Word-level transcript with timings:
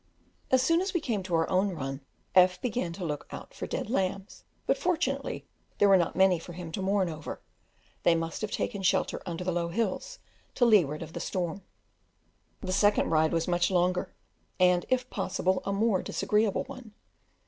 As 0.49 0.63
soon 0.63 0.81
as 0.81 0.95
we 0.95 0.99
came 0.99 1.19
on 1.19 1.31
our 1.31 1.47
own 1.47 1.69
run, 1.75 2.01
F 2.33 2.59
began 2.59 2.91
to 2.93 3.05
look 3.05 3.27
out 3.29 3.53
for 3.53 3.67
dead 3.67 3.87
lambs, 3.87 4.43
but 4.65 4.75
fortunately 4.75 5.45
there 5.77 5.87
were 5.87 5.95
not 5.95 6.15
many 6.15 6.39
for 6.39 6.53
him 6.53 6.71
to 6.71 6.81
mourn 6.81 7.07
over; 7.07 7.39
they 8.01 8.15
must 8.15 8.41
have 8.41 8.49
taken 8.49 8.81
shelter 8.81 9.21
under 9.27 9.43
the 9.43 9.51
low 9.51 9.67
hills, 9.67 10.17
to 10.55 10.65
leeward 10.65 11.03
of 11.03 11.13
the 11.13 11.19
storm. 11.19 11.61
The 12.61 12.73
second 12.73 13.11
ride 13.11 13.31
was 13.31 13.47
much 13.47 13.69
longer, 13.69 14.11
and 14.59 14.87
if 14.89 15.07
possible 15.11 15.61
a 15.65 15.71
more 15.71 16.01
disagreeable 16.01 16.63
one. 16.63 16.95